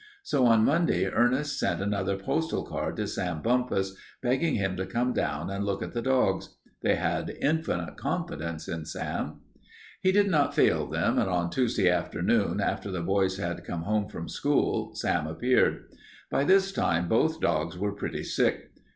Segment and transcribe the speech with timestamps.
[0.23, 5.13] So on Monday Ernest sent another postal card to Sam Bumpus, begging him to come
[5.13, 6.55] down and look at the dogs.
[6.81, 9.41] They had infinite confidence in Sam.
[10.01, 14.07] He did not fail them, and on Tuesday afternoon after the boys had come home
[14.09, 15.83] from school Sam appeared.
[16.31, 18.71] By this time both dogs were pretty sick.